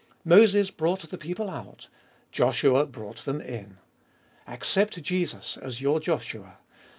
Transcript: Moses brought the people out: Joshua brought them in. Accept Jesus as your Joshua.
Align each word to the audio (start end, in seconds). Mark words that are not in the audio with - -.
Moses 0.25 0.71
brought 0.71 1.01
the 1.01 1.17
people 1.19 1.47
out: 1.47 1.87
Joshua 2.31 2.87
brought 2.87 3.17
them 3.17 3.39
in. 3.39 3.77
Accept 4.47 5.03
Jesus 5.03 5.57
as 5.57 5.79
your 5.79 5.99
Joshua. 5.99 6.57